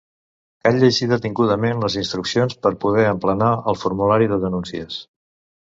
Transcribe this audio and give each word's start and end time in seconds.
Cal 0.67 0.79
llegir 0.83 1.07
detingudament 1.11 1.83
les 1.83 1.99
instruccions 2.01 2.57
per 2.65 2.73
poder 2.87 3.07
emplenar 3.11 3.53
el 3.73 3.81
formulari 3.85 4.31
de 4.33 4.45
denúncies. 4.49 4.99